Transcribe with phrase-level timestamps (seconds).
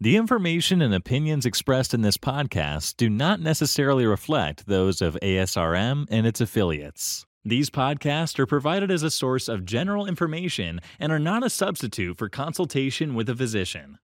[0.00, 6.06] The information and opinions expressed in this podcast do not necessarily reflect those of ASRM
[6.08, 7.26] and its affiliates.
[7.44, 12.16] These podcasts are provided as a source of general information and are not a substitute
[12.16, 13.98] for consultation with a physician.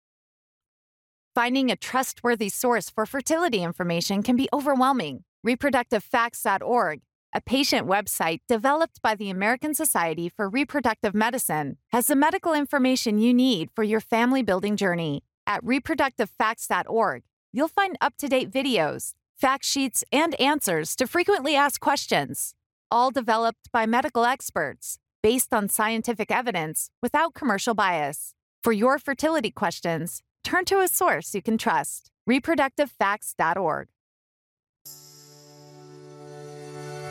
[1.35, 5.25] Finding a trustworthy source for fertility information can be overwhelming.
[5.45, 7.01] ReproductiveFacts.org,
[7.35, 13.19] a patient website developed by the American Society for Reproductive Medicine, has the medical information
[13.19, 15.23] you need for your family building journey.
[15.47, 21.79] At reproductivefacts.org, you'll find up to date videos, fact sheets, and answers to frequently asked
[21.79, 22.53] questions,
[22.89, 28.33] all developed by medical experts based on scientific evidence without commercial bias.
[28.63, 33.87] For your fertility questions, turn to a source you can trust reproductivefacts.org.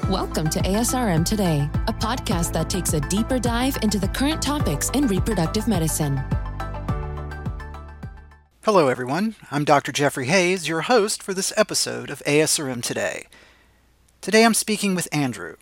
[0.08, 4.90] Welcome to ASRM Today, a podcast that takes a deeper dive into the current topics
[4.90, 6.20] in reproductive medicine.
[8.64, 9.36] Hello, everyone.
[9.50, 9.90] I'm Dr.
[9.90, 13.26] Jeffrey Hayes, your host for this episode of ASRM Today.
[14.20, 15.56] Today I'm speaking with Andrew.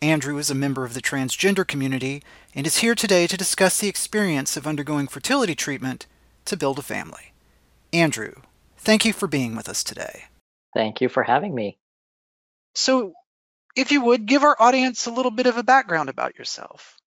[0.00, 2.22] Andrew is a member of the transgender community
[2.54, 6.06] and is here today to discuss the experience of undergoing fertility treatment
[6.44, 7.32] to build a family.
[7.92, 8.34] Andrew,
[8.76, 10.26] thank you for being with us today.
[10.74, 11.76] Thank you for having me.
[12.76, 13.14] So,
[13.74, 16.98] if you would, give our audience a little bit of a background about yourself.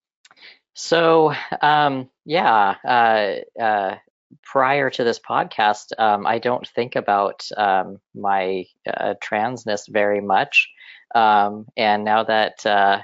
[0.73, 3.95] So, um, yeah, uh, uh,
[4.43, 10.69] prior to this podcast, um, I don't think about um, my uh, transness very much.
[11.13, 13.01] Um, and now that uh,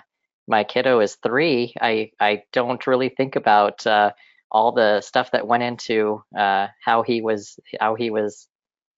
[0.48, 4.12] my kiddo is three, I, I don't really think about uh,
[4.52, 8.48] all the stuff that went into uh, how he was how he was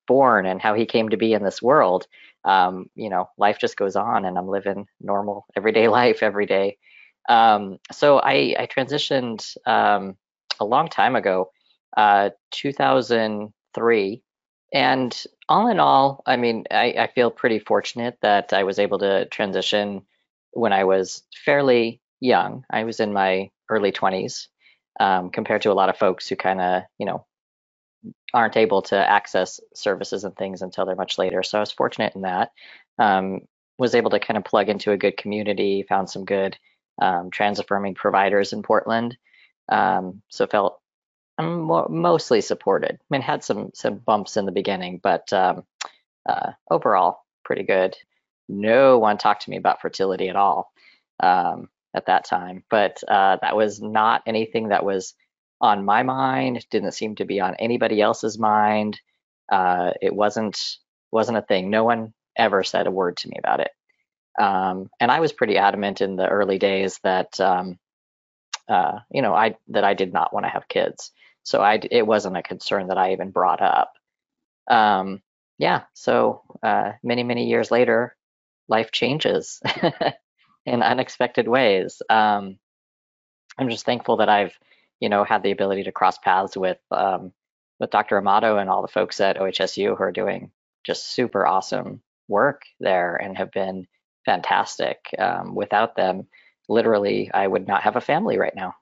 [0.07, 2.07] born and how he came to be in this world.
[2.43, 6.77] Um, you know, life just goes on, and I'm living normal everyday life every day.
[7.29, 10.17] Um, so I, I transitioned um,
[10.59, 11.51] a long time ago
[11.95, 14.23] uh, 2003.
[14.73, 18.99] And all in all, I mean, I, I feel pretty fortunate that I was able
[18.99, 20.03] to transition
[20.51, 22.65] when I was fairly young.
[22.71, 24.47] I was in my early 20s
[24.99, 27.25] um, compared to a lot of folks who kind of, you know,
[28.33, 31.43] aren't able to access services and things until they're much later.
[31.43, 32.51] So I was fortunate in that.
[32.97, 33.41] Um,
[33.77, 36.57] was able to kind of plug into a good community, found some good
[37.01, 39.17] um, trans affirming providers in Portland.
[39.69, 40.79] Um, so felt
[41.37, 42.91] I'm mostly supported.
[43.01, 45.63] I mean, had some some bumps in the beginning, but um,
[46.27, 47.95] uh, overall pretty good.
[48.47, 50.71] No one talked to me about fertility at all
[51.21, 55.15] um, at that time, but uh, that was not anything that was
[55.59, 56.65] on my mind.
[56.69, 58.99] Didn't seem to be on anybody else's mind.
[59.51, 60.59] Uh, it wasn't
[61.11, 61.69] wasn't a thing.
[61.69, 63.71] No one ever said a word to me about it.
[64.39, 67.79] Um, and I was pretty adamant in the early days that um,
[68.69, 71.11] uh, you know, I that I did not want to have kids.
[71.43, 73.93] So I it wasn't a concern that I even brought up.
[74.69, 75.21] Um,
[75.57, 75.83] yeah.
[75.93, 78.15] So uh, many many years later,
[78.67, 79.61] life changes
[80.65, 82.01] in unexpected ways.
[82.09, 82.59] Um,
[83.57, 84.57] I'm just thankful that I've
[84.99, 87.33] you know had the ability to cross paths with um,
[87.79, 88.17] with Dr.
[88.17, 90.51] Amato and all the folks at OHSU who are doing
[90.85, 93.87] just super awesome work there and have been
[94.25, 95.13] fantastic.
[95.17, 96.27] Um, without them,
[96.73, 98.75] literally I would not have a family right now.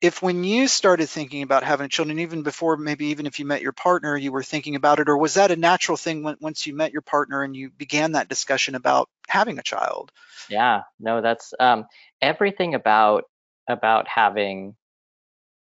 [0.00, 3.62] if when you started thinking about having children, even before maybe even if you met
[3.62, 6.66] your partner, you were thinking about it, or was that a natural thing when, once
[6.66, 10.12] you met your partner and you began that discussion about having a child?
[10.48, 11.86] Yeah, no, that's um,
[12.22, 13.24] everything about
[13.68, 14.76] about having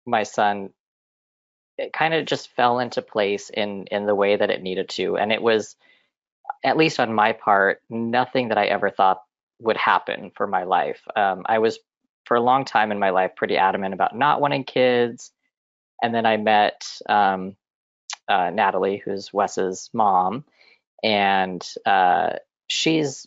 [0.07, 0.71] my son.
[1.77, 5.19] It kind of just fell into place in in the way that it needed to,
[5.19, 5.77] and it was,
[6.65, 9.23] at least on my part, nothing that I ever thought
[9.63, 11.01] would happen for my life.
[11.15, 11.79] Um, I was
[12.25, 15.31] for a long time in my life pretty adamant about not wanting kids,
[16.03, 17.57] and then I met um,
[18.29, 20.45] uh, Natalie, who's Wes's mom,
[21.03, 22.35] and uh,
[22.69, 23.27] she's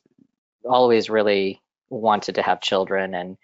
[0.63, 3.37] always really wanted to have children, and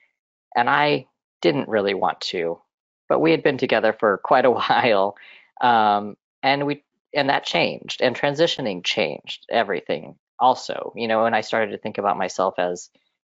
[0.56, 1.08] and I
[1.41, 2.59] didn't really want to,
[3.08, 5.16] but we had been together for quite a while,
[5.62, 6.84] um, and we
[7.14, 11.99] and that changed, and transitioning changed everything also, you know, and I started to think
[11.99, 12.90] about myself as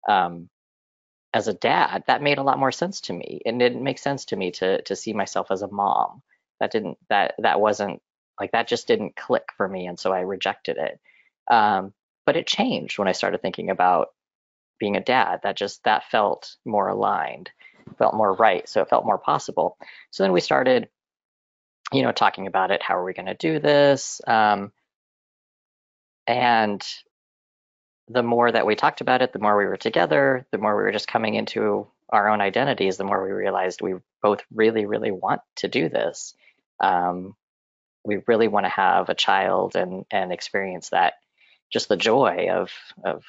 [0.08, 0.48] um,
[1.34, 3.42] as a dad, that made a lot more sense to me.
[3.44, 6.22] And it didn't make sense to me to to see myself as a mom.
[6.60, 8.00] That didn't that that wasn't
[8.40, 10.98] like that just didn't click for me, and so I rejected it.
[11.52, 11.92] Um,
[12.24, 14.08] but it changed when I started thinking about
[14.78, 15.40] being a dad.
[15.42, 17.50] That just that felt more aligned,
[17.98, 19.76] felt more right, so it felt more possible.
[20.10, 20.88] So then we started,
[21.92, 22.82] you know, talking about it.
[22.82, 24.20] How are we going to do this?
[24.26, 24.72] Um,
[26.26, 26.82] and
[28.08, 30.82] the more that we talked about it, the more we were together, the more we
[30.84, 35.10] were just coming into our own identities, the more we realized we both really, really
[35.10, 36.34] want to do this.
[36.80, 37.34] um,
[38.04, 41.14] we really want to have a child and and experience that
[41.72, 42.70] just the joy of
[43.04, 43.24] of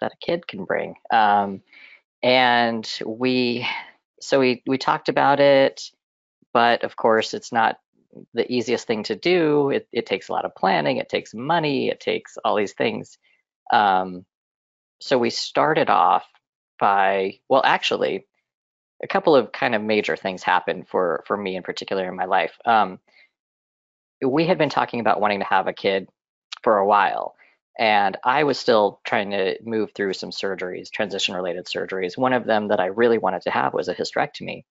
[0.00, 0.94] that a kid can bring.
[1.10, 1.62] Um,
[2.22, 3.66] and we
[4.20, 5.90] so we we talked about it,
[6.52, 7.78] but of course it's not
[8.34, 9.70] the easiest thing to do.
[9.70, 10.96] It, it takes a lot of planning.
[10.96, 11.88] It takes money.
[11.88, 13.18] It takes all these things.
[13.72, 14.24] Um,
[15.00, 16.26] so we started off
[16.80, 18.26] by well, actually,
[19.02, 22.24] a couple of kind of major things happened for for me in particular in my
[22.24, 22.56] life.
[22.64, 22.98] Um,
[24.24, 26.08] we had been talking about wanting to have a kid
[26.62, 27.36] for a while,
[27.78, 32.18] and I was still trying to move through some surgeries, transition related surgeries.
[32.18, 34.64] One of them that I really wanted to have was a hysterectomy.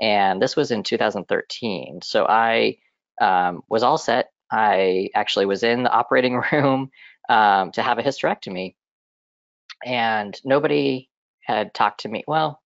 [0.00, 2.00] And this was in 2013.
[2.02, 2.78] So I
[3.20, 4.30] um, was all set.
[4.50, 6.90] I actually was in the operating room
[7.28, 8.74] um, to have a hysterectomy.
[9.84, 11.10] And nobody
[11.42, 12.24] had talked to me.
[12.26, 12.60] Well,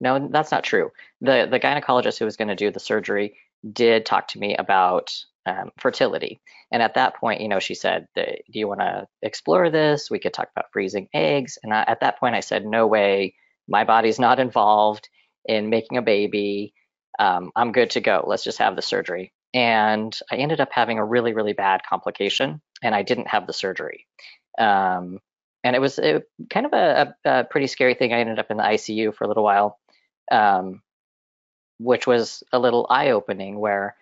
[0.00, 0.90] no, that's not true.
[1.20, 3.36] The the gynecologist who was going to do the surgery
[3.70, 5.12] did talk to me about
[5.46, 6.40] um, fertility.
[6.72, 10.10] And at that point, you know, she said, "Do you want to explore this?
[10.10, 13.34] We could talk about freezing eggs." And I, at that point, I said, "No way.
[13.68, 15.08] My body's not involved
[15.44, 16.74] in making a baby.
[17.18, 18.24] Um, I'm good to go.
[18.26, 22.60] Let's just have the surgery." And I ended up having a really, really bad complication,
[22.82, 24.06] and I didn't have the surgery.
[24.58, 25.20] Um,
[25.64, 28.12] and it was it, kind of a, a, pretty scary thing.
[28.12, 29.78] I ended up in the ICU for a little while,
[30.30, 30.82] um,
[31.78, 33.96] which was a little eye opening where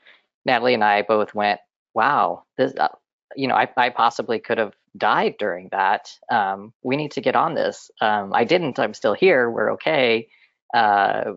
[0.44, 1.60] Natalie and I both went,
[1.94, 2.88] wow, this, uh,
[3.36, 6.10] you know, I, I possibly could have died during that.
[6.30, 7.90] Um, we need to get on this.
[8.00, 8.78] Um, I didn't.
[8.78, 9.50] I'm still here.
[9.50, 10.28] We're okay.
[10.74, 11.32] Uh,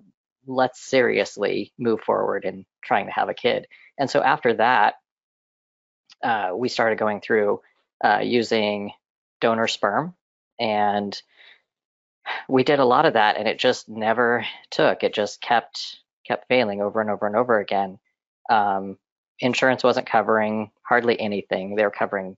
[0.48, 3.68] let's seriously move forward in trying to have a kid.
[3.98, 4.96] And so after that,
[6.24, 7.62] uh, we started going through
[8.04, 8.92] uh, using
[9.42, 10.16] donor sperm,
[10.60, 11.20] and
[12.48, 15.04] we did a lot of that, and it just never took.
[15.04, 18.00] It just kept kept failing over and over and over again
[18.50, 18.98] um,
[19.40, 21.76] insurance wasn't covering hardly anything.
[21.76, 22.38] They were covering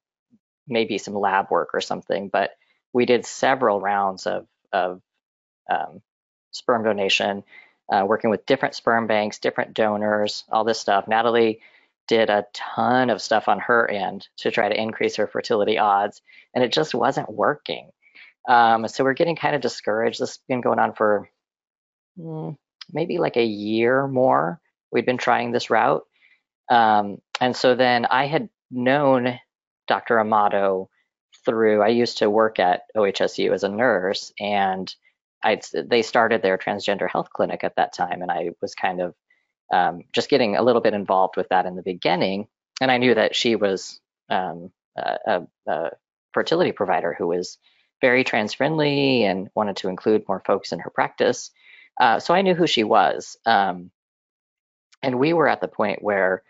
[0.68, 2.52] maybe some lab work or something, but
[2.94, 5.02] we did several rounds of, of
[5.70, 6.02] um,
[6.52, 7.44] sperm donation,
[7.92, 11.08] uh, working with different sperm banks, different donors, all this stuff.
[11.08, 11.62] Natalie
[12.08, 16.22] did a ton of stuff on her end to try to increase her fertility odds,
[16.54, 17.90] and it just wasn't working.
[18.48, 20.20] Um, so we're getting kind of discouraged.
[20.20, 21.30] This has been going on for
[22.20, 22.56] mm,
[22.92, 24.60] maybe like a year more.
[24.92, 26.04] We'd been trying this route.
[26.70, 29.40] Um, and so then I had known
[29.88, 30.20] Dr.
[30.20, 30.90] Amato
[31.46, 34.94] through, I used to work at OHSU as a nurse, and
[35.44, 38.22] i they started their transgender health clinic at that time.
[38.22, 39.16] And I was kind of
[39.74, 42.48] um, just getting a little bit involved with that in the beginning.
[42.82, 44.00] And I knew that she was
[44.30, 45.90] um, a, a,
[46.34, 47.58] fertility provider who was
[48.02, 51.50] very trans friendly and wanted to include more folks in her practice.
[52.00, 53.38] Uh, so I knew who she was.
[53.46, 53.90] Um,
[55.02, 56.44] and we were at the point where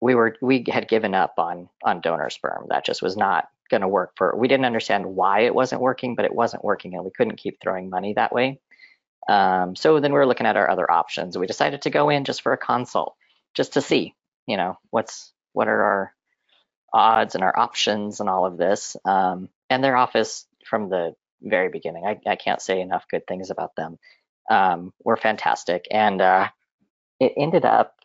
[0.00, 3.80] we were we had given up on on donor sperm that just was not going
[3.80, 7.04] to work for we didn't understand why it wasn't working but it wasn't working and
[7.04, 8.60] we couldn't keep throwing money that way.
[9.28, 11.36] Um, so then we were looking at our other options.
[11.36, 13.14] We decided to go in just for a consult
[13.54, 14.14] just to see
[14.46, 16.14] you know what's what are our
[16.92, 18.96] odds and our options and all of this.
[19.04, 23.50] Um, and their office from the very beginning I, I can't say enough good things
[23.50, 23.98] about them.
[24.50, 26.48] Um, were fantastic and uh,
[27.20, 27.98] it ended up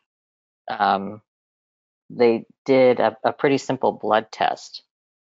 [0.67, 1.21] um,
[2.09, 4.83] they did a, a, pretty simple blood test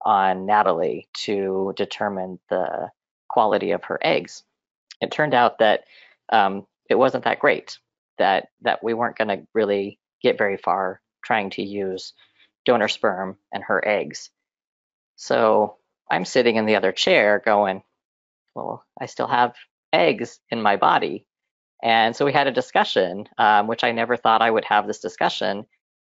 [0.02, 2.90] on Natalie to determine the
[3.28, 4.42] quality of her eggs.
[5.00, 5.84] It turned out that
[6.30, 7.78] um, it wasn't that great.
[8.18, 12.12] That that we weren't going to really get very far trying to use
[12.66, 14.30] donor sperm and her eggs.
[15.16, 15.76] So
[16.10, 17.82] I'm sitting in the other chair going,
[18.54, 19.54] well, I still have
[19.92, 21.26] eggs in my body.
[21.82, 25.00] And so we had a discussion, um, which I never thought I would have this
[25.00, 25.66] discussion.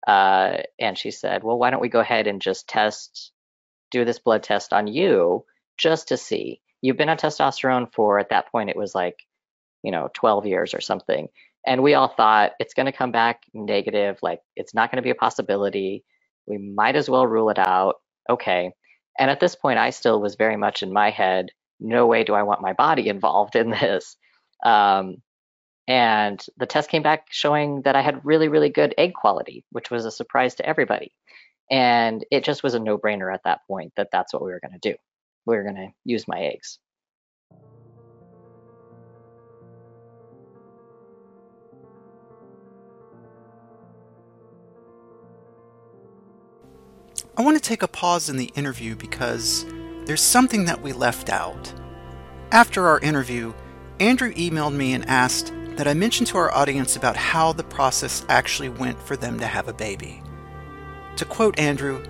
[0.06, 3.32] Uh, and she said, Well, why don't we go ahead and just test,
[3.90, 5.44] do this blood test on you
[5.78, 6.60] just to see?
[6.82, 9.16] You've been on testosterone for, at that point, it was like,
[9.84, 11.28] you know, 12 years or something.
[11.66, 15.06] And we all thought it's going to come back negative, like it's not going to
[15.06, 16.04] be a possibility.
[16.46, 17.96] We might as well rule it out.
[18.30, 18.72] Okay.
[19.18, 22.34] And at this point, I still was very much in my head, no way do
[22.34, 24.16] I want my body involved in this.
[24.64, 25.18] Um,
[25.86, 29.90] and the test came back showing that I had really, really good egg quality, which
[29.90, 31.12] was a surprise to everybody.
[31.70, 34.60] And it just was a no brainer at that point that that's what we were
[34.60, 34.96] going to do.
[35.46, 36.78] We were going to use my eggs.
[47.36, 49.64] I want to take a pause in the interview because
[50.06, 51.72] there's something that we left out.
[52.50, 53.54] After our interview,
[54.00, 58.24] Andrew emailed me and asked that I mention to our audience about how the process
[58.28, 60.20] actually went for them to have a baby.
[61.18, 62.00] To quote Andrew,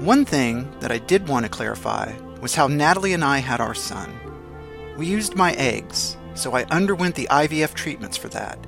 [0.00, 3.72] one thing that I did want to clarify was how Natalie and I had our
[3.72, 4.12] son.
[4.98, 8.58] We used my eggs, so I underwent the IVF treatments for that,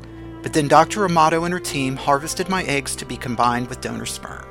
[0.43, 1.05] but then Dr.
[1.05, 4.47] Amato and her team harvested my eggs to be combined with donor sperm.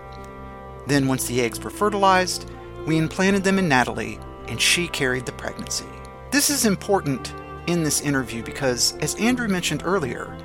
[0.85, 2.51] Then, once the eggs were fertilized,
[2.85, 5.89] we implanted them in Natalie, and she carried the pregnancy.
[6.29, 7.33] This is important
[7.65, 10.37] in this interview because, as Andrew mentioned earlier,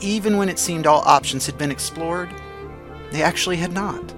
[0.00, 2.28] even when it seemed all options had been explored,
[3.12, 4.12] they actually had not.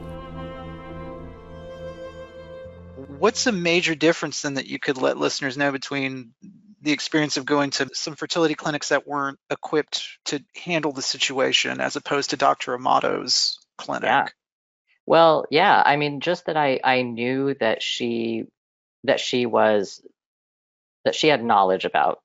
[3.18, 6.32] What's a major difference then that you could let listeners know between
[6.80, 11.80] the experience of going to some fertility clinics that weren't equipped to handle the situation
[11.80, 12.74] as opposed to Dr.
[12.74, 14.04] Amato's clinic?
[14.04, 14.26] Yeah.
[15.04, 18.44] Well, yeah, I mean, just that I I knew that she
[19.04, 20.00] that she was
[21.04, 22.20] that she had knowledge about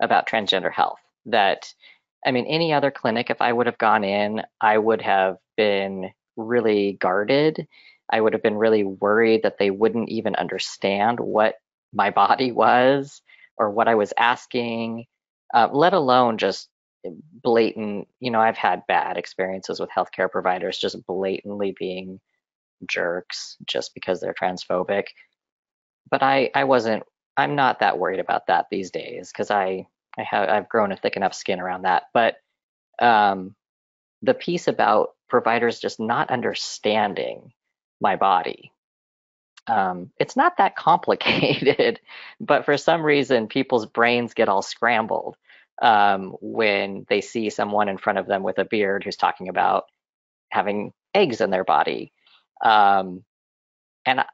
[0.00, 1.00] about transgender health.
[1.24, 1.72] That
[2.24, 6.12] I mean, any other clinic, if I would have gone in, I would have been
[6.36, 7.66] really guarded.
[8.10, 11.56] I would have been really worried that they wouldn't even understand what
[11.92, 13.22] my body was
[13.58, 15.06] or what I was asking,
[15.54, 16.68] uh, let alone just
[17.42, 18.08] blatant.
[18.20, 22.20] You know, I've had bad experiences with healthcare providers just blatantly being
[22.88, 25.04] jerks just because they're transphobic.
[26.10, 27.04] But I, I wasn't.
[27.36, 29.86] I'm not that worried about that these days because I,
[30.16, 32.04] I have, I've grown a thick enough skin around that.
[32.14, 32.36] But
[32.98, 33.54] um,
[34.22, 37.52] the piece about providers just not understanding
[38.00, 38.72] my body.
[39.66, 42.00] Um, it's not that complicated,
[42.40, 45.36] but for some reason, people's brains get all scrambled
[45.82, 49.84] um, when they see someone in front of them with a beard who's talking about
[50.50, 52.12] having eggs in their body.
[52.64, 53.24] Um,
[54.06, 54.24] and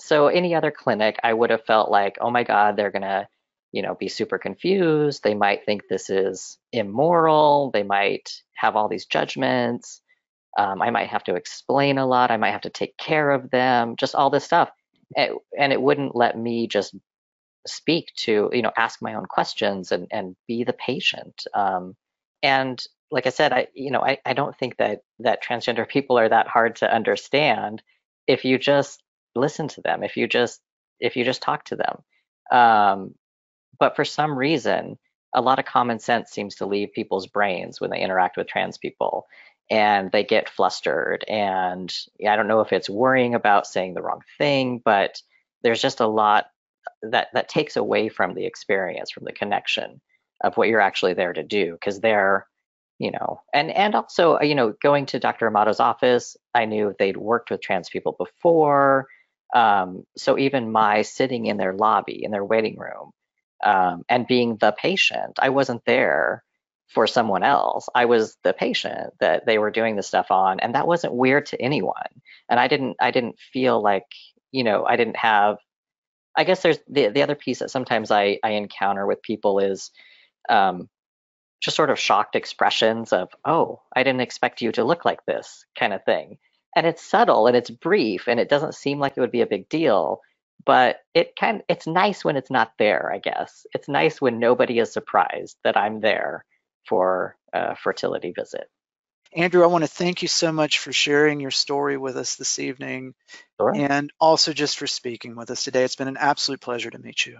[0.00, 3.28] so, any other clinic, I would have felt like, oh my God, they're going to
[3.72, 5.22] you know be super confused.
[5.22, 7.70] They might think this is immoral.
[7.72, 10.01] They might have all these judgments
[10.58, 12.30] um, I might have to explain a lot.
[12.30, 14.70] I might have to take care of them, just all this stuff.
[15.16, 16.94] And, and it wouldn't let me just
[17.66, 21.44] speak to, you know, ask my own questions and, and be the patient.
[21.54, 21.96] Um,
[22.42, 26.18] and like I said, I, you know, I, I don't think that, that transgender people
[26.18, 27.82] are that hard to understand
[28.26, 29.02] if you just
[29.34, 30.60] listen to them, if you just,
[30.98, 32.02] if you just talk to them.
[32.58, 33.14] Um,
[33.78, 34.98] but for some reason,
[35.34, 38.76] a lot of common sense seems to leave people's brains when they interact with trans
[38.76, 39.26] people
[39.70, 41.24] and they get flustered.
[41.28, 41.92] And
[42.26, 45.20] I don't know if it's worrying about saying the wrong thing, but
[45.62, 46.46] there's just a lot
[47.02, 50.00] that that takes away from the experience, from the connection
[50.42, 52.46] of what you're actually there to do, because they're
[52.98, 57.16] you know and and also you know going to dr amato's office i knew they'd
[57.16, 59.06] worked with trans people before
[59.54, 63.10] um, so even my sitting in their lobby in their waiting room
[63.64, 66.44] um, and being the patient i wasn't there
[66.92, 67.88] for someone else.
[67.94, 71.46] I was the patient that they were doing the stuff on, and that wasn't weird
[71.46, 71.94] to anyone.
[72.48, 74.06] And I didn't I didn't feel like
[74.50, 75.58] you know I didn't have.
[76.36, 79.90] I guess there's the the other piece that sometimes I I encounter with people is
[80.48, 80.88] um,
[81.60, 85.64] just sort of shocked expressions of oh I didn't expect you to look like this
[85.78, 86.38] kind of thing.
[86.74, 89.46] And it's subtle and it's brief and it doesn't seem like it would be a
[89.46, 90.20] big deal
[90.64, 94.78] but it kind it's nice when it's not there i guess it's nice when nobody
[94.78, 96.44] is surprised that i'm there
[96.88, 98.68] for a fertility visit.
[99.34, 102.58] Andrew, I want to thank you so much for sharing your story with us this
[102.58, 103.14] evening
[103.58, 103.74] sure.
[103.74, 105.84] and also just for speaking with us today.
[105.84, 107.38] It's been an absolute pleasure to meet you.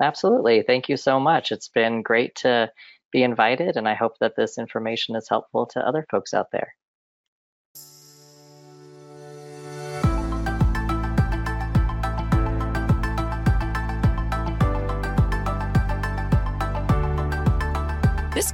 [0.00, 0.62] Absolutely.
[0.62, 1.50] Thank you so much.
[1.50, 2.70] It's been great to
[3.12, 6.74] be invited, and I hope that this information is helpful to other folks out there.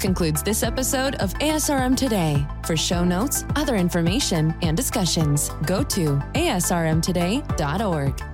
[0.00, 2.47] Concludes this episode of ASRM Today.
[2.64, 8.29] For show notes, other information, and discussions, go to asrmtoday.org.